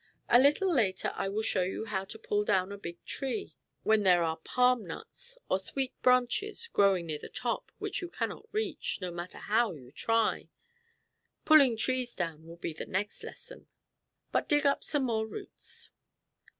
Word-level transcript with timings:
A 0.29 0.39
little 0.39 0.73
later 0.73 1.11
I 1.13 1.29
will 1.29 1.43
show 1.43 1.61
you 1.61 1.85
how 1.85 2.05
to 2.05 2.17
pull 2.17 2.43
down 2.43 2.71
a 2.71 2.77
big 2.79 3.05
tree, 3.05 3.53
when 3.83 4.01
there 4.01 4.23
are 4.23 4.37
palm 4.37 4.83
nuts, 4.87 5.37
or 5.47 5.59
sweet 5.59 5.93
branches, 6.01 6.67
growing 6.73 7.05
near 7.05 7.19
the 7.19 7.29
top, 7.29 7.71
which 7.77 8.01
you 8.01 8.09
cannot 8.09 8.49
reach, 8.51 8.97
no 8.99 9.11
matter 9.11 9.37
how 9.37 9.73
you 9.73 9.91
try. 9.91 10.49
Pulling 11.45 11.77
trees 11.77 12.15
down 12.15 12.47
will 12.47 12.57
be 12.57 12.73
the 12.73 12.87
next 12.87 13.21
lesson. 13.23 13.67
But 14.31 14.49
dig 14.49 14.65
up 14.65 14.83
some 14.83 15.03
more 15.03 15.27
roots." 15.27 15.91